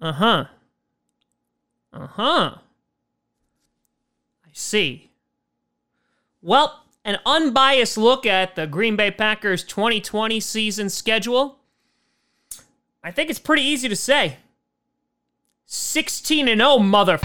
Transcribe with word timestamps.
Uh 0.00 0.12
huh. 0.12 0.44
Uh 1.92 2.06
huh. 2.06 2.54
I 4.44 4.48
see. 4.52 5.10
Well, 6.42 6.84
an 7.04 7.18
unbiased 7.24 7.96
look 7.96 8.26
at 8.26 8.56
the 8.56 8.66
Green 8.66 8.96
Bay 8.96 9.10
Packers 9.10 9.64
2020 9.64 10.40
season 10.40 10.90
schedule. 10.90 11.58
I 13.02 13.10
think 13.10 13.30
it's 13.30 13.38
pretty 13.38 13.62
easy 13.62 13.88
to 13.88 13.96
say. 13.96 14.38
16 15.66 16.48
and 16.48 16.60
0, 16.60 16.78
mother. 16.78 17.18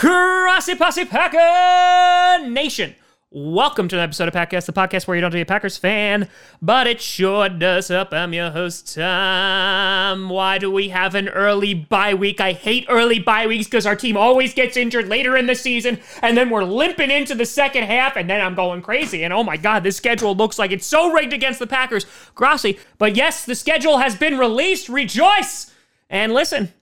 Grossi 0.00 0.76
Posse 0.76 1.04
Packer 1.04 2.48
Nation. 2.48 2.94
Welcome 3.30 3.86
to 3.88 3.96
an 3.96 4.02
episode 4.02 4.28
of 4.28 4.34
Packcast, 4.34 4.64
the 4.64 4.72
podcast 4.72 5.06
where 5.06 5.14
you 5.14 5.20
don't 5.20 5.26
have 5.26 5.32
to 5.32 5.36
be 5.36 5.42
a 5.42 5.44
Packers 5.44 5.76
fan, 5.76 6.26
but 6.62 6.86
it 6.86 7.02
sure 7.02 7.50
does 7.50 7.88
help. 7.88 8.14
I'm 8.14 8.32
your 8.32 8.50
host, 8.50 8.94
Tom. 8.94 10.30
Why 10.30 10.56
do 10.56 10.70
we 10.70 10.88
have 10.88 11.14
an 11.14 11.28
early 11.28 11.74
bye 11.74 12.14
week? 12.14 12.40
I 12.40 12.52
hate 12.52 12.86
early 12.88 13.18
bye 13.18 13.46
weeks 13.46 13.66
because 13.66 13.84
our 13.84 13.94
team 13.94 14.16
always 14.16 14.54
gets 14.54 14.78
injured 14.78 15.06
later 15.06 15.36
in 15.36 15.44
the 15.44 15.54
season, 15.54 16.00
and 16.22 16.34
then 16.34 16.48
we're 16.48 16.64
limping 16.64 17.10
into 17.10 17.34
the 17.34 17.44
second 17.44 17.84
half, 17.84 18.16
and 18.16 18.30
then 18.30 18.40
I'm 18.40 18.54
going 18.54 18.80
crazy. 18.80 19.22
And 19.22 19.34
oh 19.34 19.44
my 19.44 19.58
God, 19.58 19.82
this 19.82 19.98
schedule 19.98 20.34
looks 20.34 20.58
like 20.58 20.70
it's 20.70 20.86
so 20.86 21.12
rigged 21.12 21.34
against 21.34 21.58
the 21.58 21.66
Packers. 21.66 22.06
Grossi. 22.34 22.78
But 22.96 23.16
yes, 23.16 23.44
the 23.44 23.54
schedule 23.54 23.98
has 23.98 24.16
been 24.16 24.38
released. 24.38 24.88
Rejoice! 24.88 25.74
And 26.08 26.32
listen, 26.32 26.72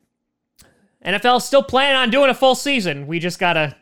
NFL's 1.05 1.45
still 1.45 1.63
planning 1.63 1.97
on 1.97 2.11
doing 2.11 2.31
a 2.31 2.35
full 2.35 2.55
season. 2.55 3.07
We 3.07 3.19
just 3.19 3.39
gotta 3.39 3.77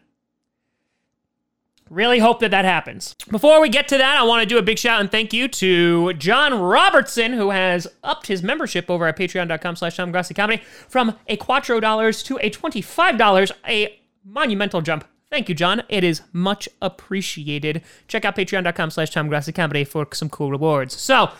really 1.90 2.18
hope 2.18 2.40
that 2.40 2.50
that 2.50 2.64
happens. 2.64 3.14
Before 3.30 3.60
we 3.60 3.68
get 3.68 3.88
to 3.88 3.98
that, 3.98 4.16
I 4.16 4.24
want 4.24 4.42
to 4.42 4.46
do 4.46 4.58
a 4.58 4.62
big 4.62 4.78
shout 4.78 5.00
and 5.00 5.10
thank 5.10 5.32
you 5.32 5.48
to 5.48 6.12
John 6.14 6.58
Robertson, 6.58 7.32
who 7.32 7.50
has 7.50 7.86
upped 8.02 8.26
his 8.26 8.42
membership 8.42 8.90
over 8.90 9.06
at 9.06 9.16
patreon.com 9.16 9.76
slash 9.76 9.96
Tom 9.96 10.12
Comedy 10.12 10.62
from 10.88 11.16
a 11.28 11.36
quattro 11.36 11.80
dollars 11.80 12.22
to 12.24 12.38
a 12.38 12.50
$25, 12.50 13.52
a 13.68 13.98
monumental 14.24 14.80
jump. 14.82 15.04
Thank 15.30 15.48
you, 15.48 15.54
John. 15.54 15.82
It 15.88 16.04
is 16.04 16.22
much 16.32 16.68
appreciated. 16.80 17.82
Check 18.08 18.24
out 18.24 18.36
patreon.com 18.36 18.90
slash 18.90 19.10
Tom 19.10 19.30
Comedy 19.30 19.84
for 19.84 20.06
some 20.12 20.28
cool 20.30 20.50
rewards. 20.50 20.94
So 20.96 21.30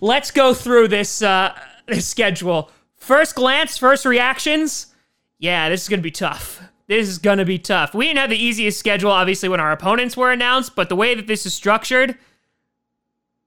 let's 0.00 0.30
go 0.30 0.52
through 0.54 0.88
this, 0.88 1.22
uh, 1.22 1.56
this 1.86 2.06
schedule. 2.06 2.70
First 2.96 3.34
glance, 3.34 3.78
first 3.78 4.04
reactions. 4.04 4.88
Yeah, 5.38 5.68
this 5.68 5.82
is 5.82 5.88
going 5.88 6.00
to 6.00 6.04
be 6.04 6.10
tough. 6.10 6.62
This 6.86 7.08
is 7.08 7.18
going 7.18 7.38
to 7.38 7.44
be 7.44 7.58
tough. 7.58 7.94
We 7.94 8.06
didn't 8.06 8.18
have 8.20 8.30
the 8.30 8.42
easiest 8.42 8.78
schedule, 8.78 9.10
obviously, 9.10 9.48
when 9.48 9.60
our 9.60 9.72
opponents 9.72 10.16
were 10.16 10.30
announced, 10.30 10.76
but 10.76 10.88
the 10.88 10.96
way 10.96 11.14
that 11.14 11.26
this 11.26 11.44
is 11.44 11.52
structured, 11.52 12.16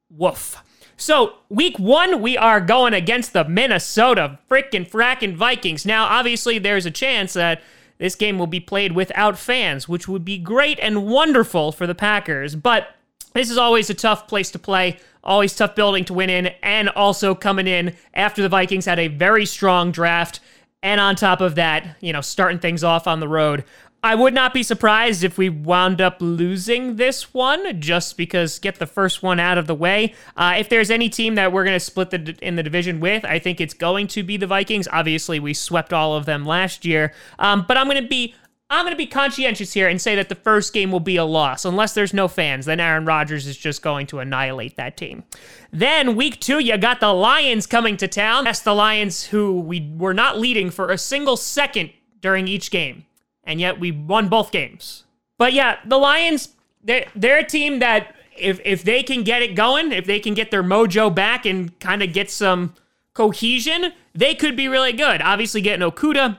woof. 0.09 0.61
So, 0.97 1.35
week 1.47 1.79
one, 1.79 2.21
we 2.21 2.37
are 2.37 2.59
going 2.59 2.93
against 2.93 3.31
the 3.31 3.45
Minnesota 3.45 4.37
freaking 4.49 4.87
fracking 4.87 5.35
Vikings. 5.35 5.85
Now, 5.85 6.05
obviously, 6.05 6.59
there's 6.59 6.85
a 6.85 6.91
chance 6.91 7.33
that 7.33 7.61
this 7.97 8.15
game 8.15 8.37
will 8.37 8.47
be 8.47 8.59
played 8.59 8.91
without 8.91 9.37
fans, 9.39 9.87
which 9.87 10.09
would 10.09 10.25
be 10.25 10.37
great 10.37 10.77
and 10.81 11.07
wonderful 11.07 11.71
for 11.71 11.87
the 11.87 11.95
Packers. 11.95 12.55
But 12.55 12.89
this 13.33 13.49
is 13.49 13.57
always 13.57 13.89
a 13.89 13.93
tough 13.93 14.27
place 14.27 14.51
to 14.51 14.59
play, 14.59 14.99
always 15.23 15.55
tough 15.55 15.75
building 15.75 16.03
to 16.05 16.13
win 16.13 16.29
in, 16.29 16.47
and 16.61 16.89
also 16.89 17.33
coming 17.33 17.67
in 17.67 17.95
after 18.13 18.41
the 18.41 18.49
Vikings 18.49 18.85
had 18.85 18.99
a 18.99 19.07
very 19.07 19.45
strong 19.45 19.91
draft 19.91 20.41
and 20.81 21.01
on 21.01 21.15
top 21.15 21.41
of 21.41 21.55
that, 21.55 21.97
you 22.01 22.13
know, 22.13 22.21
starting 22.21 22.59
things 22.59 22.83
off 22.83 23.07
on 23.07 23.19
the 23.19 23.27
road. 23.27 23.63
I 24.01 24.15
would 24.15 24.33
not 24.33 24.53
be 24.53 24.63
surprised 24.63 25.25
if 25.25 25.37
we 25.37 25.49
wound 25.49 25.99
up 25.99 26.21
losing 26.21 26.95
this 26.95 27.33
one 27.33 27.81
just 27.81 28.15
because 28.15 28.57
get 28.57 28.75
the 28.75 28.87
first 28.87 29.21
one 29.21 29.41
out 29.41 29.57
of 29.57 29.67
the 29.67 29.75
way. 29.75 30.13
Uh, 30.37 30.55
if 30.57 30.69
there's 30.69 30.89
any 30.89 31.09
team 31.09 31.35
that 31.35 31.51
we're 31.51 31.65
going 31.65 31.75
to 31.75 31.81
split 31.81 32.11
the, 32.11 32.37
in 32.41 32.55
the 32.55 32.63
division 32.63 33.01
with, 33.01 33.25
I 33.25 33.39
think 33.39 33.59
it's 33.59 33.73
going 33.73 34.07
to 34.07 34.23
be 34.23 34.37
the 34.37 34.47
Vikings. 34.47 34.87
Obviously, 34.89 35.41
we 35.41 35.53
swept 35.53 35.91
all 35.91 36.15
of 36.15 36.25
them 36.25 36.45
last 36.45 36.85
year, 36.85 37.13
um, 37.39 37.65
but 37.67 37.75
I'm 37.75 37.87
going 37.87 38.01
to 38.01 38.07
be 38.07 38.35
I'm 38.71 38.85
going 38.85 38.93
to 38.93 38.97
be 38.97 39.07
conscientious 39.07 39.73
here 39.73 39.87
and 39.87 39.99
say 39.99 40.15
that 40.15 40.29
the 40.29 40.35
first 40.35 40.73
game 40.73 40.91
will 40.91 40.99
be 40.99 41.15
a 41.15 41.25
loss. 41.25 41.65
Unless 41.65 41.93
there's 41.93 42.13
no 42.13 42.27
fans, 42.27 42.67
then 42.67 42.79
Aaron 42.79 43.03
Rodgers 43.03 43.47
is 43.47 43.57
just 43.57 43.81
going 43.81 44.05
to 44.07 44.19
annihilate 44.19 44.75
that 44.75 44.95
team. 44.95 45.23
Then, 45.71 46.15
week 46.15 46.39
two, 46.39 46.59
you 46.59 46.77
got 46.77 46.99
the 46.99 47.11
Lions 47.11 47.65
coming 47.65 47.97
to 47.97 48.07
town. 48.07 48.43
That's 48.43 48.59
the 48.59 48.75
Lions 48.75 49.25
who 49.25 49.59
we 49.59 49.91
were 49.97 50.13
not 50.13 50.37
leading 50.37 50.69
for 50.69 50.91
a 50.91 50.99
single 50.99 51.35
second 51.35 51.89
during 52.21 52.47
each 52.47 52.69
game. 52.69 53.05
And 53.43 53.59
yet 53.59 53.79
we 53.79 53.91
won 53.91 54.29
both 54.29 54.51
games. 54.51 55.05
But 55.39 55.53
yeah, 55.53 55.79
the 55.83 55.97
Lions, 55.97 56.49
they're, 56.83 57.07
they're 57.15 57.39
a 57.39 57.43
team 57.43 57.79
that 57.79 58.15
if, 58.37 58.61
if 58.63 58.83
they 58.83 59.01
can 59.01 59.23
get 59.23 59.41
it 59.41 59.55
going, 59.55 59.91
if 59.91 60.05
they 60.05 60.19
can 60.19 60.35
get 60.35 60.51
their 60.51 60.63
mojo 60.63 61.13
back 61.13 61.47
and 61.47 61.77
kind 61.79 62.03
of 62.03 62.13
get 62.13 62.29
some 62.29 62.75
cohesion, 63.15 63.93
they 64.13 64.35
could 64.35 64.55
be 64.55 64.67
really 64.67 64.93
good. 64.93 65.23
Obviously, 65.23 65.61
getting 65.61 65.89
Okudah 65.89 66.37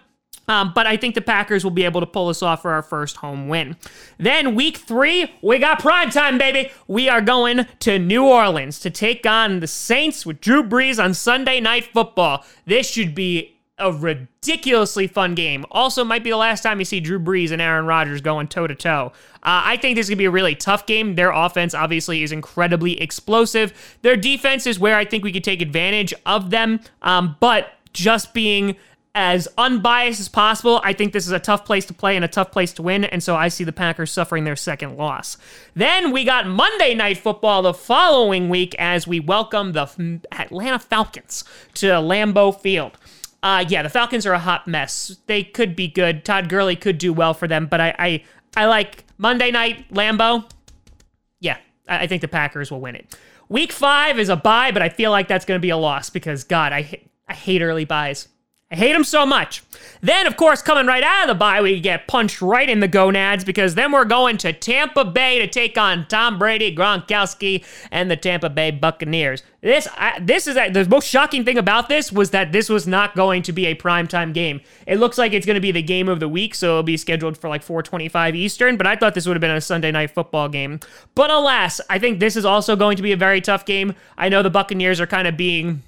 um, 0.50 0.72
but 0.74 0.84
I 0.84 0.96
think 0.96 1.14
the 1.14 1.20
Packers 1.20 1.62
will 1.62 1.70
be 1.70 1.84
able 1.84 2.00
to 2.00 2.08
pull 2.08 2.26
this 2.26 2.42
off 2.42 2.62
for 2.62 2.72
our 2.72 2.82
first 2.82 3.18
home 3.18 3.46
win. 3.46 3.76
Then 4.18 4.56
week 4.56 4.78
three, 4.78 5.32
we 5.42 5.60
got 5.60 5.78
prime 5.78 6.10
time, 6.10 6.38
baby. 6.38 6.72
We 6.88 7.08
are 7.08 7.20
going 7.20 7.68
to 7.78 8.00
New 8.00 8.26
Orleans 8.26 8.80
to 8.80 8.90
take 8.90 9.24
on 9.24 9.60
the 9.60 9.68
Saints 9.68 10.26
with 10.26 10.40
Drew 10.40 10.64
Brees 10.64 11.00
on 11.02 11.14
Sunday 11.14 11.60
Night 11.60 11.84
Football. 11.84 12.44
This 12.66 12.90
should 12.90 13.14
be 13.14 13.58
a 13.78 13.92
ridiculously 13.92 15.06
fun 15.06 15.36
game. 15.36 15.64
Also, 15.70 16.02
might 16.02 16.24
be 16.24 16.30
the 16.30 16.36
last 16.36 16.62
time 16.64 16.80
you 16.80 16.84
see 16.84 16.98
Drew 16.98 17.20
Brees 17.20 17.52
and 17.52 17.62
Aaron 17.62 17.86
Rodgers 17.86 18.20
going 18.20 18.48
toe 18.48 18.66
to 18.66 18.74
toe. 18.74 19.12
I 19.44 19.76
think 19.76 19.94
this 19.94 20.06
is 20.06 20.10
going 20.10 20.16
to 20.16 20.22
be 20.22 20.26
a 20.26 20.32
really 20.32 20.56
tough 20.56 20.84
game. 20.84 21.14
Their 21.14 21.30
offense, 21.30 21.74
obviously, 21.74 22.24
is 22.24 22.32
incredibly 22.32 23.00
explosive. 23.00 23.72
Their 24.02 24.16
defense 24.16 24.66
is 24.66 24.80
where 24.80 24.96
I 24.96 25.04
think 25.04 25.22
we 25.22 25.30
could 25.30 25.44
take 25.44 25.62
advantage 25.62 26.12
of 26.26 26.50
them. 26.50 26.80
Um, 27.02 27.36
but 27.38 27.72
just 27.92 28.34
being 28.34 28.76
as 29.14 29.48
unbiased 29.58 30.20
as 30.20 30.28
possible, 30.28 30.80
I 30.84 30.92
think 30.92 31.12
this 31.12 31.26
is 31.26 31.32
a 31.32 31.40
tough 31.40 31.64
place 31.64 31.84
to 31.86 31.94
play 31.94 32.14
and 32.14 32.24
a 32.24 32.28
tough 32.28 32.52
place 32.52 32.72
to 32.74 32.82
win, 32.82 33.04
and 33.04 33.22
so 33.22 33.34
I 33.34 33.48
see 33.48 33.64
the 33.64 33.72
Packers 33.72 34.12
suffering 34.12 34.44
their 34.44 34.56
second 34.56 34.96
loss. 34.96 35.36
Then 35.74 36.12
we 36.12 36.24
got 36.24 36.46
Monday 36.46 36.94
Night 36.94 37.18
Football 37.18 37.62
the 37.62 37.74
following 37.74 38.48
week 38.48 38.74
as 38.78 39.08
we 39.08 39.18
welcome 39.18 39.72
the 39.72 40.20
Atlanta 40.30 40.78
Falcons 40.78 41.44
to 41.74 41.86
Lambeau 41.86 42.58
Field. 42.60 42.98
Uh, 43.42 43.64
yeah, 43.68 43.82
the 43.82 43.88
Falcons 43.88 44.26
are 44.26 44.32
a 44.32 44.38
hot 44.38 44.68
mess. 44.68 45.16
They 45.26 45.42
could 45.42 45.74
be 45.74 45.88
good. 45.88 46.24
Todd 46.24 46.48
Gurley 46.48 46.76
could 46.76 46.98
do 46.98 47.12
well 47.12 47.34
for 47.34 47.48
them, 47.48 47.66
but 47.66 47.80
I, 47.80 47.94
I, 47.98 48.24
I 48.56 48.66
like 48.66 49.04
Monday 49.18 49.50
Night 49.50 49.92
Lambeau. 49.92 50.48
Yeah, 51.40 51.56
I, 51.88 52.00
I 52.00 52.06
think 52.06 52.20
the 52.20 52.28
Packers 52.28 52.70
will 52.70 52.80
win 52.80 52.94
it. 52.94 53.16
Week 53.48 53.72
five 53.72 54.20
is 54.20 54.28
a 54.28 54.36
bye, 54.36 54.70
but 54.70 54.82
I 54.82 54.88
feel 54.88 55.10
like 55.10 55.26
that's 55.26 55.44
going 55.44 55.58
to 55.58 55.62
be 55.62 55.70
a 55.70 55.76
loss 55.76 56.10
because 56.10 56.44
God, 56.44 56.72
I, 56.72 57.02
I 57.26 57.34
hate 57.34 57.62
early 57.62 57.84
byes. 57.84 58.28
I 58.72 58.76
hate 58.76 58.92
them 58.92 59.02
so 59.02 59.26
much. 59.26 59.64
Then, 60.00 60.28
of 60.28 60.36
course, 60.36 60.62
coming 60.62 60.86
right 60.86 61.02
out 61.02 61.22
of 61.22 61.28
the 61.28 61.34
bye, 61.34 61.60
we 61.60 61.80
get 61.80 62.06
punched 62.06 62.40
right 62.40 62.68
in 62.68 62.78
the 62.78 62.86
gonads 62.86 63.42
because 63.42 63.74
then 63.74 63.90
we're 63.90 64.04
going 64.04 64.36
to 64.38 64.52
Tampa 64.52 65.04
Bay 65.04 65.40
to 65.40 65.48
take 65.48 65.76
on 65.76 66.06
Tom 66.06 66.38
Brady, 66.38 66.74
Gronkowski, 66.74 67.64
and 67.90 68.08
the 68.08 68.16
Tampa 68.16 68.48
Bay 68.48 68.70
Buccaneers. 68.70 69.42
This, 69.60 69.88
I, 69.96 70.20
this 70.20 70.46
is 70.46 70.54
the 70.54 70.86
most 70.88 71.08
shocking 71.08 71.44
thing 71.44 71.58
about 71.58 71.88
this 71.88 72.12
was 72.12 72.30
that 72.30 72.52
this 72.52 72.68
was 72.68 72.86
not 72.86 73.16
going 73.16 73.42
to 73.42 73.52
be 73.52 73.66
a 73.66 73.74
primetime 73.74 74.32
game. 74.32 74.60
It 74.86 75.00
looks 75.00 75.18
like 75.18 75.32
it's 75.32 75.44
going 75.44 75.56
to 75.56 75.60
be 75.60 75.72
the 75.72 75.82
game 75.82 76.08
of 76.08 76.20
the 76.20 76.28
week, 76.28 76.54
so 76.54 76.68
it'll 76.68 76.82
be 76.84 76.96
scheduled 76.96 77.36
for 77.36 77.48
like 77.48 77.64
4:25 77.64 78.36
Eastern. 78.36 78.76
But 78.76 78.86
I 78.86 78.94
thought 78.94 79.14
this 79.14 79.26
would 79.26 79.34
have 79.34 79.40
been 79.40 79.50
a 79.50 79.60
Sunday 79.60 79.90
night 79.90 80.12
football 80.12 80.48
game. 80.48 80.78
But 81.16 81.30
alas, 81.30 81.80
I 81.90 81.98
think 81.98 82.20
this 82.20 82.36
is 82.36 82.44
also 82.44 82.76
going 82.76 82.96
to 82.96 83.02
be 83.02 83.10
a 83.10 83.16
very 83.16 83.40
tough 83.40 83.66
game. 83.66 83.94
I 84.16 84.28
know 84.28 84.42
the 84.44 84.48
Buccaneers 84.48 85.00
are 85.00 85.06
kind 85.08 85.26
of 85.26 85.36
being 85.36 85.82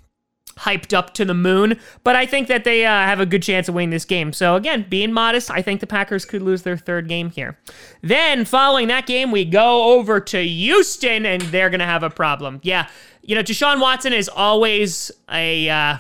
hyped 0.59 0.93
up 0.93 1.15
to 1.15 1.25
the 1.25 1.35
moon, 1.35 1.79
but 2.05 2.15
I 2.15 2.27
think 2.27 2.49
that 2.49 2.65
they 2.65 2.85
uh, 2.85 2.91
have 2.91 3.21
a 3.21 3.27
good 3.27 3.43
chance 3.43 3.69
of 3.69 3.75
winning 3.75 3.91
this 3.91 4.05
game. 4.05 4.33
So 4.33 4.55
again, 4.55 4.87
being 4.89 5.13
modest, 5.13 5.51
I 5.51 5.63
think 5.63 5.81
the 5.81 5.87
Packers 5.87 6.25
could 6.25 6.43
lose 6.43 6.63
their 6.63 6.77
third 6.77 7.09
game 7.09 7.31
here. 7.31 7.59
Then 8.03 8.45
following 8.45 8.89
that 8.89 9.07
game, 9.07 9.31
we 9.31 9.45
go 9.45 9.95
over 9.95 10.21
to 10.21 10.43
Houston, 10.43 11.25
and 11.25 11.43
they're 11.43 11.71
gonna 11.71 11.87
have 11.87 12.03
a 12.03 12.11
problem. 12.11 12.61
Yeah, 12.63 12.89
you 13.23 13.35
know, 13.35 13.43
Deshaun 13.43 13.81
Watson 13.81 14.13
is 14.13 14.29
always 14.29 15.11
a 15.31 15.69
uh, 15.69 15.99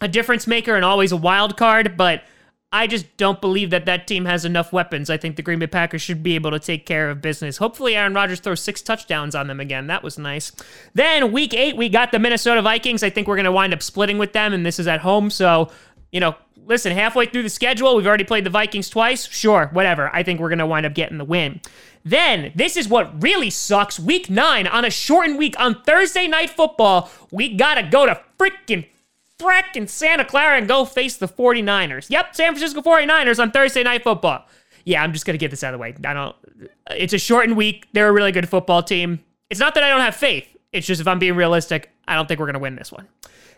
a 0.00 0.08
difference 0.08 0.46
maker 0.46 0.74
and 0.76 0.84
always 0.84 1.12
a 1.12 1.16
wild 1.16 1.56
card, 1.56 1.96
but 1.96 2.22
I 2.74 2.88
just 2.88 3.16
don't 3.16 3.40
believe 3.40 3.70
that 3.70 3.86
that 3.86 4.08
team 4.08 4.24
has 4.24 4.44
enough 4.44 4.72
weapons. 4.72 5.08
I 5.08 5.16
think 5.16 5.36
the 5.36 5.42
Green 5.42 5.60
Bay 5.60 5.68
Packers 5.68 6.02
should 6.02 6.24
be 6.24 6.34
able 6.34 6.50
to 6.50 6.58
take 6.58 6.86
care 6.86 7.08
of 7.08 7.22
business. 7.22 7.58
Hopefully, 7.58 7.94
Aaron 7.94 8.14
Rodgers 8.14 8.40
throws 8.40 8.60
six 8.60 8.82
touchdowns 8.82 9.36
on 9.36 9.46
them 9.46 9.60
again. 9.60 9.86
That 9.86 10.02
was 10.02 10.18
nice. 10.18 10.50
Then, 10.92 11.30
week 11.30 11.54
eight, 11.54 11.76
we 11.76 11.88
got 11.88 12.10
the 12.10 12.18
Minnesota 12.18 12.62
Vikings. 12.62 13.04
I 13.04 13.10
think 13.10 13.28
we're 13.28 13.36
going 13.36 13.44
to 13.44 13.52
wind 13.52 13.72
up 13.72 13.80
splitting 13.80 14.18
with 14.18 14.32
them, 14.32 14.52
and 14.52 14.66
this 14.66 14.80
is 14.80 14.88
at 14.88 15.02
home. 15.02 15.30
So, 15.30 15.70
you 16.10 16.18
know, 16.18 16.34
listen, 16.66 16.90
halfway 16.90 17.26
through 17.26 17.44
the 17.44 17.48
schedule, 17.48 17.94
we've 17.94 18.08
already 18.08 18.24
played 18.24 18.42
the 18.42 18.50
Vikings 18.50 18.90
twice. 18.90 19.28
Sure, 19.28 19.70
whatever. 19.72 20.10
I 20.12 20.24
think 20.24 20.40
we're 20.40 20.48
going 20.48 20.58
to 20.58 20.66
wind 20.66 20.84
up 20.84 20.94
getting 20.94 21.18
the 21.18 21.24
win. 21.24 21.60
Then, 22.04 22.50
this 22.56 22.76
is 22.76 22.88
what 22.88 23.22
really 23.22 23.50
sucks. 23.50 24.00
Week 24.00 24.28
nine, 24.28 24.66
on 24.66 24.84
a 24.84 24.90
shortened 24.90 25.38
week 25.38 25.54
on 25.60 25.80
Thursday 25.84 26.26
Night 26.26 26.50
Football, 26.50 27.08
we 27.30 27.54
got 27.54 27.76
to 27.76 27.84
go 27.84 28.04
to 28.04 28.20
freaking 28.36 28.86
frickin' 29.44 29.88
Santa 29.88 30.24
Clara 30.24 30.56
and 30.56 30.66
go 30.66 30.84
face 30.84 31.16
the 31.16 31.28
49ers. 31.28 32.08
Yep, 32.10 32.34
San 32.34 32.52
Francisco 32.52 32.80
49ers 32.80 33.38
on 33.38 33.50
Thursday 33.50 33.82
Night 33.82 34.02
Football. 34.02 34.46
Yeah, 34.84 35.02
I'm 35.02 35.12
just 35.12 35.26
gonna 35.26 35.38
get 35.38 35.50
this 35.50 35.62
out 35.64 35.74
of 35.74 35.78
the 35.78 35.82
way. 35.82 35.94
I 36.04 36.12
don't. 36.12 36.36
It's 36.90 37.12
a 37.12 37.18
shortened 37.18 37.56
week. 37.56 37.88
They're 37.92 38.08
a 38.08 38.12
really 38.12 38.32
good 38.32 38.48
football 38.48 38.82
team. 38.82 39.20
It's 39.50 39.60
not 39.60 39.74
that 39.74 39.84
I 39.84 39.88
don't 39.88 40.00
have 40.00 40.16
faith. 40.16 40.46
It's 40.72 40.86
just 40.86 41.00
if 41.00 41.06
I'm 41.08 41.18
being 41.18 41.36
realistic, 41.36 41.90
I 42.06 42.14
don't 42.14 42.26
think 42.26 42.40
we're 42.40 42.46
gonna 42.46 42.58
win 42.58 42.76
this 42.76 42.92
one. 42.92 43.08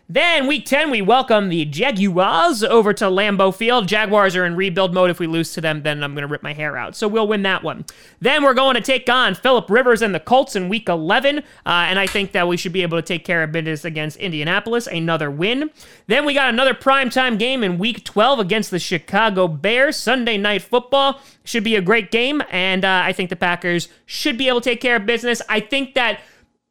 Then 0.09 0.47
week 0.47 0.65
10, 0.67 0.93
we 0.93 1.03
welcome 1.03 1.49
the 1.49 1.65
Jaguars 1.65 2.63
over 2.63 2.93
to 2.93 3.07
Lambeau 3.07 3.53
Field. 3.53 3.89
Jaguars 3.89 4.37
are 4.37 4.45
in 4.45 4.55
rebuild 4.55 4.95
mode. 4.95 5.11
If 5.11 5.19
we 5.19 5.27
lose 5.27 5.53
to 5.55 5.61
them, 5.61 5.83
then 5.83 6.05
I'm 6.05 6.15
going 6.15 6.23
to 6.23 6.29
rip 6.29 6.45
my 6.45 6.53
hair 6.53 6.77
out. 6.77 6.95
So 6.95 7.09
we'll 7.09 7.27
win 7.27 7.43
that 7.43 7.65
one. 7.65 7.85
Then 8.21 8.45
we're 8.45 8.55
going 8.55 8.77
to 8.77 8.81
take 8.81 9.11
on 9.11 9.35
Philip 9.35 9.69
Rivers 9.69 10.03
and 10.03 10.15
the 10.15 10.21
Colts 10.21 10.55
in 10.55 10.69
week 10.69 10.89
11. 10.89 11.39
Uh, 11.39 11.43
and 11.67 11.99
I 11.99 12.07
think 12.07 12.31
that 12.33 12.47
we 12.47 12.57
should 12.57 12.73
be 12.73 12.83
able 12.83 12.97
to 12.97 13.03
take 13.03 13.25
care 13.25 13.43
of 13.43 13.51
business 13.51 13.85
against 13.85 14.17
Indianapolis. 14.19 14.87
Another 14.87 15.29
win. 15.29 15.71
Then 16.07 16.25
we 16.25 16.35
got 16.35 16.51
another 16.51 16.73
primetime 16.73 17.37
game 17.37 17.65
in 17.65 17.77
week 17.77 18.05
12 18.05 18.39
against 18.39 18.71
the 18.71 18.79
Chicago 18.79 19.49
Bears. 19.49 19.97
Sunday 19.97 20.39
night 20.39 20.63
football 20.63 21.21
should 21.43 21.65
be 21.65 21.75
a 21.75 21.83
great 21.83 22.13
game. 22.13 22.45
And 22.53 22.85
uh, 22.85 23.03
I 23.05 23.13
think 23.13 23.29
the 23.29 23.35
Packers 23.35 23.89
should 24.05 24.39
be 24.39 24.47
able 24.47 24.61
to 24.61 24.71
take 24.71 24.81
care 24.81 24.95
of 24.95 25.05
business. 25.05 25.43
I 25.49 25.59
think 25.59 25.95
that 25.95 26.21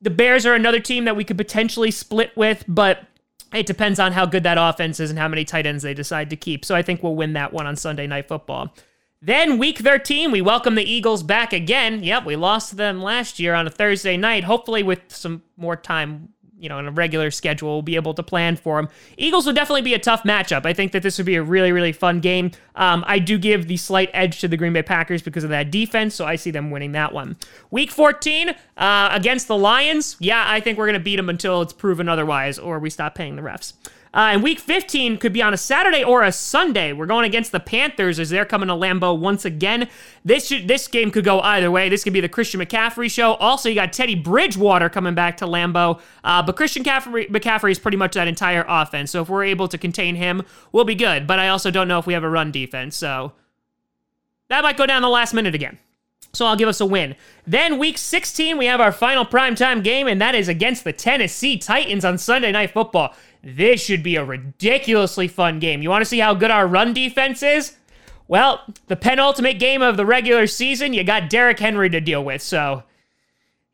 the 0.02 0.10
Bears 0.10 0.46
are 0.46 0.54
another 0.54 0.80
team 0.80 1.04
that 1.04 1.18
we 1.18 1.26
could 1.26 1.38
potentially 1.38 1.92
split 1.92 2.32
with, 2.38 2.64
but 2.66 3.04
it 3.54 3.66
depends 3.66 4.00
on 4.00 4.12
how 4.12 4.26
good 4.26 4.44
that 4.44 4.58
offense 4.58 5.00
is 5.00 5.10
and 5.10 5.20
how 5.20 5.28
many 5.28 5.46
tight 5.46 5.66
ends 5.66 5.84
they 5.84 5.94
decide 5.94 6.30
to 6.30 6.36
keep. 6.36 6.66
So 6.66 6.76
I 6.76 6.82
think 6.82 7.02
we'll 7.04 7.16
win 7.16 7.34
that 7.34 7.54
one 7.54 7.68
on 7.68 7.76
Sunday 7.76 8.08
Night 8.08 8.28
Football. 8.28 8.74
Then 9.22 9.58
week 9.58 9.80
13, 9.80 10.30
we 10.30 10.42
welcome 10.42 10.76
the 10.76 10.84
Eagles 10.84 11.24
back 11.24 11.52
again. 11.52 12.04
Yep, 12.04 12.26
we 12.26 12.36
lost 12.36 12.78
them 12.78 13.02
last 13.02 13.40
year 13.40 13.56
on 13.56 13.66
a 13.66 13.72
Thursday 13.72 14.18
night. 14.18 14.44
Hopefully, 14.44 14.84
with 14.84 15.00
some 15.08 15.42
more 15.58 15.76
time 15.76 16.30
you 16.57 16.69
know, 16.69 16.80
in 16.80 16.88
a 16.88 16.92
regular 16.92 17.31
schedule, 17.31 17.69
we'll 17.69 17.81
be 17.81 17.96
able 17.96 18.13
to 18.13 18.24
plan 18.24 18.56
for 18.56 18.81
them. 18.81 18.90
Eagles 19.18 19.46
would 19.46 19.56
definitely 19.56 19.81
be 19.81 19.94
a 19.94 20.00
tough 20.00 20.24
matchup. 20.24 20.66
I 20.66 20.74
think 20.74 20.92
that 20.94 21.04
this 21.04 21.18
would 21.18 21.25
be 21.25 21.36
a 21.36 21.44
really, 21.44 21.72
really 21.72 21.92
fun 21.92 22.19
game. 22.19 22.52
Um, 22.75 23.04
I 23.07 23.19
do 23.19 23.38
give 23.38 23.68
the 23.68 23.78
slight 23.78 24.10
edge 24.13 24.40
to 24.42 24.48
the 24.48 24.57
Green 24.57 24.74
Bay 24.74 24.84
Packers 24.84 25.22
because 25.22 25.44
of 25.44 25.50
that 25.50 25.72
defense, 25.72 26.16
so 26.16 26.25
I 26.25 26.36
see 26.36 26.52
them 26.52 26.72
winning 26.72 26.94
that 26.94 27.13
one. 27.13 27.36
Week 27.72 27.92
14 27.92 28.50
uh, 28.78 29.10
against 29.12 29.48
the 29.48 29.57
Lions, 29.57 30.16
yeah, 30.19 30.46
I 30.48 30.60
think 30.60 30.78
we're 30.78 30.88
going 30.88 31.00
to 31.00 31.04
beat 31.04 31.18
them 31.18 31.30
until 31.30 31.62
it's 31.62 31.74
proven 31.74 32.07
otherwise 32.07 32.58
or 32.58 32.80
we 32.80 32.90
stop 32.90 33.16
paying 33.16 33.36
the 33.36 33.42
refs. 33.42 33.74
Uh, 34.16 34.30
and 34.32 34.42
week 34.42 34.60
15 34.60 35.18
could 35.18 35.34
be 35.34 35.42
on 35.42 35.54
a 35.54 35.58
Saturday 35.58 36.02
or 36.02 36.24
a 36.24 36.32
Sunday. 36.32 36.94
We're 36.94 37.06
going 37.06 37.26
against 37.26 37.52
the 37.52 37.60
Panthers 37.60 38.18
as 38.18 38.30
they're 38.30 38.46
coming 38.46 38.70
to 38.70 38.74
Lambeau 38.74 39.20
once 39.20 39.44
again. 39.44 39.90
This 40.24 40.48
should, 40.48 40.70
this 40.70 40.88
game 40.88 41.12
could 41.12 41.26
go 41.26 41.42
either 41.42 41.70
way. 41.70 41.90
This 41.90 42.06
could 42.06 42.14
be 42.14 42.22
the 42.22 42.30
Christian 42.30 42.62
McCaffrey 42.62 43.12
show. 43.12 43.34
Also, 43.34 43.68
you 43.68 43.76
got 43.76 43.92
Teddy 43.92 44.16
Bridgewater 44.16 44.88
coming 44.88 45.16
back 45.16 45.36
to 45.38 45.46
Lambeau. 45.46 46.00
Uh, 46.24 46.42
but 46.42 46.56
Christian 46.56 46.84
McCaffrey, 46.84 47.30
McCaffrey 47.30 47.72
is 47.72 47.80
pretty 47.80 47.98
much 47.98 48.14
that 48.14 48.30
entire 48.30 48.66
offense. 48.70 49.12
So 49.12 49.22
if 49.22 49.28
we're 49.28 49.44
able 49.44 49.68
to 49.68 49.78
contain 49.78 50.16
him, 50.16 50.44
we'll 50.72 50.86
be 50.86 50.96
good. 50.96 51.28
But 51.28 51.40
I 51.40 51.50
also 51.50 51.70
don't 51.70 51.90
know 51.90 52.00
if 52.00 52.08
we 52.08 52.14
have 52.14 52.24
a 52.24 52.30
run 52.30 52.52
defense. 52.52 52.96
So 52.96 53.34
that 54.48 54.64
might 54.64 54.78
go 54.78 54.86
down 54.86 55.02
the 55.02 55.10
last 55.10 55.34
minute 55.34 55.56
again. 55.56 55.78
So 56.36 56.46
I'll 56.46 56.56
give 56.56 56.70
us 56.70 56.82
a 56.82 56.86
win. 56.86 57.16
Then 57.48 57.80
week 57.80 57.98
16, 57.98 58.58
we 58.58 58.66
have 58.66 58.82
our 58.82 58.92
final 58.92 59.26
primetime 59.26 59.84
game, 59.84 60.08
and 60.08 60.22
that 60.22 60.36
is 60.36 60.48
against 60.48 60.84
the 60.84 60.94
Tennessee 60.94 61.58
Titans 61.58 62.04
on 62.04 62.18
Sunday 62.18 62.52
Night 62.52 62.72
Football. 62.72 63.16
This 63.46 63.82
should 63.82 64.02
be 64.02 64.16
a 64.16 64.26
ridiculously 64.26 65.28
fun 65.28 65.60
game. 65.60 65.84
You 65.84 65.90
want 65.90 66.02
to 66.02 66.06
see 66.06 66.20
how 66.20 66.34
good 66.34 66.50
our 66.50 66.66
run 66.66 66.94
defense 66.94 67.44
is? 67.44 67.78
Well, 68.28 68.62
the 68.88 68.96
penultimate 68.96 69.60
game 69.60 69.84
of 69.84 69.98
the 69.98 70.06
regular 70.06 70.48
season, 70.48 70.94
you 70.94 71.04
got 71.04 71.30
Derrick 71.30 71.60
Henry 71.60 71.90
to 71.92 72.02
deal 72.02 72.24
with, 72.24 72.42
so 72.42 72.84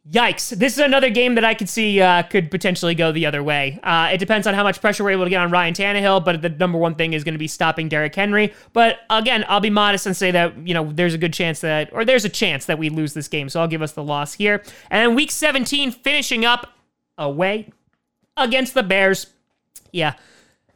Yikes. 0.10 0.50
This 0.58 0.74
is 0.74 0.80
another 0.80 1.12
game 1.12 1.36
that 1.36 1.46
I 1.46 1.54
could 1.54 1.70
see 1.70 2.02
uh, 2.02 2.24
could 2.24 2.50
potentially 2.50 2.96
go 2.96 3.12
the 3.12 3.28
other 3.28 3.44
way. 3.44 3.80
Uh, 3.84 4.10
it 4.12 4.18
depends 4.18 4.48
on 4.48 4.56
how 4.56 4.64
much 4.64 4.82
pressure 4.82 5.04
we're 5.04 5.12
able 5.12 5.26
to 5.26 5.30
get 5.30 5.40
on 5.40 5.52
Ryan 5.52 5.76
Tannehill, 5.76 6.26
but 6.26 6.42
the 6.42 6.50
number 6.50 6.80
one 6.80 6.96
thing 6.96 7.14
is 7.14 7.24
going 7.24 7.36
to 7.36 7.40
be 7.40 7.48
stopping 7.48 7.88
Derrick 7.88 8.16
Henry. 8.16 8.52
But 8.74 9.02
again, 9.12 9.46
I'll 9.48 9.60
be 9.60 9.70
modest 9.70 10.08
and 10.08 10.18
say 10.18 10.32
that, 10.32 10.68
you 10.68 10.74
know, 10.74 10.92
there's 10.92 11.14
a 11.14 11.20
good 11.20 11.34
chance 11.34 11.62
that, 11.62 11.94
or 11.94 12.04
there's 12.04 12.26
a 12.26 12.30
chance 12.30 12.66
that 12.66 12.80
we 12.80 12.90
lose 12.90 13.14
this 13.14 13.28
game. 13.28 13.48
So 13.48 13.62
I'll 13.62 13.68
give 13.68 13.84
us 13.84 13.92
the 13.92 14.04
loss 14.04 14.34
here. 14.34 14.64
And 14.90 15.08
then 15.08 15.16
week 15.16 15.30
17, 15.30 15.92
finishing 15.92 16.46
up 16.46 16.74
away 17.20 17.72
against 18.36 18.74
the 18.74 18.84
Bears. 18.84 19.28
Yeah, 19.92 20.14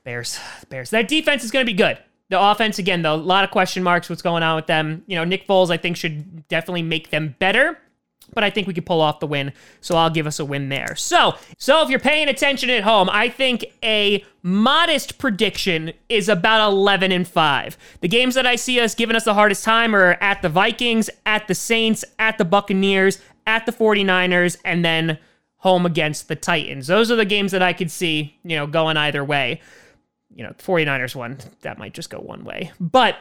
Bears. 0.03 0.39
Bears. 0.69 0.89
That 0.89 1.07
defense 1.07 1.43
is 1.43 1.51
going 1.51 1.65
to 1.65 1.71
be 1.71 1.77
good. 1.77 1.97
The 2.29 2.41
offense, 2.41 2.79
again, 2.79 3.01
though, 3.01 3.15
a 3.15 3.17
lot 3.17 3.43
of 3.43 3.51
question 3.51 3.83
marks. 3.83 4.09
What's 4.09 4.21
going 4.21 4.43
on 4.43 4.55
with 4.55 4.65
them? 4.67 5.03
You 5.07 5.15
know, 5.15 5.23
Nick 5.23 5.47
Foles, 5.47 5.69
I 5.69 5.77
think, 5.77 5.95
should 5.95 6.47
definitely 6.47 6.81
make 6.81 7.11
them 7.11 7.35
better 7.39 7.77
but 8.33 8.43
I 8.43 8.49
think 8.49 8.67
we 8.67 8.73
could 8.73 8.85
pull 8.85 9.01
off 9.01 9.19
the 9.19 9.27
win, 9.27 9.53
so 9.81 9.95
I'll 9.95 10.09
give 10.09 10.27
us 10.27 10.39
a 10.39 10.45
win 10.45 10.69
there. 10.69 10.95
So, 10.95 11.35
so 11.57 11.83
if 11.83 11.89
you're 11.89 11.99
paying 11.99 12.27
attention 12.27 12.69
at 12.69 12.83
home, 12.83 13.09
I 13.11 13.29
think 13.29 13.65
a 13.83 14.23
modest 14.41 15.17
prediction 15.17 15.93
is 16.09 16.29
about 16.29 16.67
11 16.69 17.11
and 17.11 17.27
5. 17.27 17.77
The 18.01 18.07
games 18.07 18.35
that 18.35 18.45
I 18.45 18.55
see 18.55 18.79
us 18.79 18.95
giving 18.95 19.15
us 19.15 19.25
the 19.25 19.33
hardest 19.33 19.63
time 19.63 19.95
are 19.95 20.17
at 20.21 20.41
the 20.41 20.49
Vikings, 20.49 21.09
at 21.25 21.47
the 21.47 21.55
Saints, 21.55 22.03
at 22.19 22.37
the 22.37 22.45
Buccaneers, 22.45 23.19
at 23.47 23.65
the 23.65 23.71
49ers, 23.71 24.57
and 24.65 24.83
then 24.83 25.19
home 25.57 25.85
against 25.85 26.27
the 26.27 26.35
Titans. 26.35 26.87
Those 26.87 27.09
are 27.11 27.15
the 27.15 27.25
games 27.25 27.51
that 27.51 27.61
I 27.61 27.73
could 27.73 27.91
see, 27.91 28.37
you 28.43 28.55
know, 28.55 28.67
going 28.67 28.97
either 28.97 29.23
way. 29.23 29.61
You 30.33 30.43
know, 30.43 30.51
49ers 30.51 31.15
one, 31.15 31.37
that 31.61 31.77
might 31.77 31.93
just 31.93 32.09
go 32.09 32.19
one 32.19 32.43
way. 32.43 32.71
But 32.79 33.17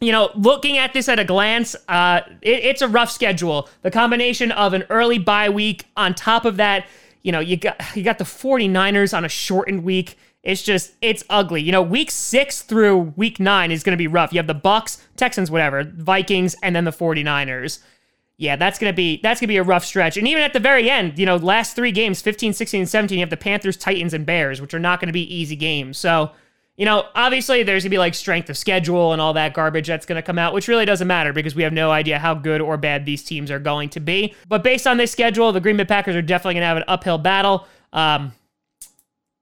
you 0.00 0.12
know, 0.12 0.30
looking 0.34 0.78
at 0.78 0.92
this 0.92 1.08
at 1.08 1.18
a 1.18 1.24
glance, 1.24 1.74
uh, 1.88 2.20
it, 2.42 2.64
it's 2.64 2.82
a 2.82 2.88
rough 2.88 3.10
schedule. 3.10 3.68
The 3.82 3.90
combination 3.90 4.52
of 4.52 4.74
an 4.74 4.84
early 4.90 5.18
bye 5.18 5.48
week 5.48 5.86
on 5.96 6.14
top 6.14 6.44
of 6.44 6.56
that, 6.58 6.86
you 7.22 7.32
know, 7.32 7.40
you 7.40 7.56
got 7.56 7.80
you 7.96 8.02
got 8.02 8.18
the 8.18 8.24
49ers 8.24 9.16
on 9.16 9.24
a 9.24 9.28
shortened 9.28 9.84
week. 9.84 10.18
It's 10.42 10.62
just 10.62 10.92
it's 11.00 11.24
ugly. 11.30 11.62
You 11.62 11.72
know, 11.72 11.82
week 11.82 12.10
6 12.10 12.62
through 12.62 13.14
week 13.16 13.40
9 13.40 13.70
is 13.70 13.82
going 13.82 13.94
to 13.94 13.96
be 13.96 14.06
rough. 14.06 14.32
You 14.32 14.38
have 14.38 14.46
the 14.46 14.54
Bucs, 14.54 15.02
Texans, 15.16 15.50
whatever, 15.50 15.82
Vikings 15.84 16.54
and 16.62 16.76
then 16.76 16.84
the 16.84 16.92
49ers 16.92 17.80
yeah, 18.38 18.56
that's 18.56 18.78
going 18.78 18.92
to 18.92 18.96
be 18.96 19.18
that's 19.22 19.40
going 19.40 19.48
to 19.48 19.52
be 19.52 19.56
a 19.56 19.62
rough 19.62 19.84
stretch. 19.84 20.16
And 20.16 20.28
even 20.28 20.42
at 20.42 20.52
the 20.52 20.60
very 20.60 20.90
end, 20.90 21.18
you 21.18 21.24
know, 21.24 21.36
last 21.36 21.74
3 21.74 21.90
games, 21.92 22.20
15, 22.20 22.52
16 22.52 22.80
and 22.80 22.88
17, 22.88 23.18
you 23.18 23.22
have 23.22 23.30
the 23.30 23.36
Panthers, 23.36 23.76
Titans 23.76 24.12
and 24.12 24.26
Bears, 24.26 24.60
which 24.60 24.74
are 24.74 24.78
not 24.78 25.00
going 25.00 25.08
to 25.08 25.12
be 25.12 25.34
easy 25.34 25.56
games. 25.56 25.96
So, 25.96 26.32
you 26.76 26.84
know, 26.84 27.06
obviously 27.14 27.62
there's 27.62 27.84
going 27.84 27.90
to 27.90 27.94
be 27.94 27.98
like 27.98 28.14
strength 28.14 28.50
of 28.50 28.58
schedule 28.58 29.12
and 29.14 29.22
all 29.22 29.32
that 29.32 29.54
garbage 29.54 29.86
that's 29.86 30.04
going 30.04 30.16
to 30.16 30.22
come 30.22 30.38
out, 30.38 30.52
which 30.52 30.68
really 30.68 30.84
doesn't 30.84 31.08
matter 31.08 31.32
because 31.32 31.54
we 31.54 31.62
have 31.62 31.72
no 31.72 31.90
idea 31.90 32.18
how 32.18 32.34
good 32.34 32.60
or 32.60 32.76
bad 32.76 33.06
these 33.06 33.24
teams 33.24 33.50
are 33.50 33.58
going 33.58 33.88
to 33.90 34.00
be. 34.00 34.34
But 34.48 34.62
based 34.62 34.86
on 34.86 34.98
this 34.98 35.10
schedule, 35.10 35.50
the 35.52 35.60
Green 35.60 35.78
Bay 35.78 35.86
Packers 35.86 36.14
are 36.14 36.22
definitely 36.22 36.54
going 36.54 36.62
to 36.62 36.66
have 36.66 36.76
an 36.76 36.84
uphill 36.88 37.18
battle. 37.18 37.66
Um, 37.94 38.32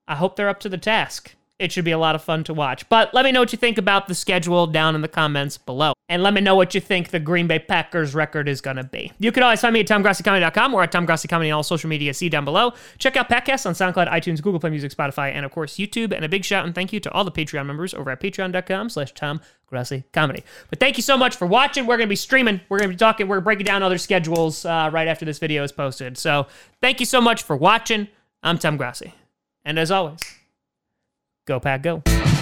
I 0.07 0.15
hope 0.15 0.37
they're 0.37 0.49
up 0.49 0.61
to 0.61 0.69
the 0.69 0.79
task 0.79 1.35
it 1.59 1.71
should 1.71 1.85
be 1.85 1.93
a 1.93 1.99
lot 1.99 2.15
of 2.15 2.23
fun 2.23 2.43
to 2.45 2.55
watch. 2.55 2.89
But 2.89 3.15
let 3.15 3.25
me 3.25 3.31
know 3.31 3.41
what 3.41 3.53
you 3.53 3.59
think 3.59 3.79
about 3.79 4.09
the 4.09 4.15
schedule 4.15 4.67
down 4.67 4.95
in 4.95 5.03
the 5.03 5.09
comments 5.09 5.57
below. 5.57 5.93
And 6.09 6.23
let 6.23 6.35
me 6.35 6.41
know 6.41 6.57
what 6.57 6.75
you 6.75 6.81
think 6.81 7.11
the 7.11 7.21
Green 7.21 7.47
Bay 7.47 7.61
Packers 7.61 8.15
record 8.15 8.49
is 8.49 8.61
going 8.61 8.77
to 8.77 8.85
be. 8.85 9.13
You 9.21 9.31
can 9.31 9.43
always 9.45 9.61
find 9.61 9.73
me 9.73 9.81
at 9.81 9.87
TomGrossiComedy.com 9.87 10.75
or 10.75 10.83
at 10.83 10.93
TomGrossiComedy 10.93 11.47
on 11.47 11.53
all 11.53 11.63
social 11.63 11.89
media. 11.89 12.13
See 12.13 12.29
down 12.29 12.45
below. 12.45 12.73
Check 12.99 13.17
out 13.17 13.29
Packcast 13.29 13.67
on 13.67 13.75
SoundCloud, 13.75 14.11
iTunes, 14.11 14.43
Google 14.43 14.59
Play 14.59 14.71
Music, 14.71 14.93
Spotify, 14.93 15.33
and 15.33 15.47
of 15.47 15.53
course 15.53 15.77
YouTube. 15.77 16.13
And 16.13 16.25
a 16.25 16.29
big 16.29 16.45
shout 16.45 16.67
and 16.67 16.75
thank 16.75 16.93
you 16.93 16.99
to 17.01 17.11
all 17.13 17.25
the 17.25 17.33
Patreon 17.33 17.67
members 17.67 17.95
over 17.95 18.11
at 18.11 18.21
patreon.com 18.21 18.91
slash 18.91 19.15
TomGrossiComedy. 19.15 20.43
But 20.71 20.81
thank 20.81 20.97
you 20.97 21.03
so 21.03 21.17
much 21.17 21.37
for 21.37 21.47
watching. 21.47 21.87
We're 21.87 21.97
going 21.97 22.09
to 22.09 22.13
be 22.13 22.17
streaming. 22.17 22.61
We're 22.69 22.79
going 22.79 22.91
to 22.91 22.95
be 22.95 22.99
talking. 22.99 23.29
We're 23.29 23.41
breaking 23.41 23.67
down 23.67 23.83
other 23.85 23.99
schedules 23.99 24.65
uh, 24.65 24.91
right 24.93 25.07
after 25.07 25.25
this 25.25 25.39
video 25.39 25.63
is 25.63 25.71
posted. 25.71 26.19
So 26.19 26.49
thank 26.81 26.99
you 26.99 27.07
so 27.07 27.21
much 27.21 27.45
for 27.45 27.57
watching. 27.57 28.09
I'm 28.43 28.59
Tom 28.59 28.77
Grossi. 28.77 29.15
And 29.65 29.79
as 29.79 29.93
always... 29.93 30.21
Go 31.47 31.61
Pack 31.61 31.83
Go. 31.83 32.34